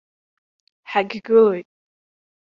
[0.89, 1.67] Ҳагьгылоит!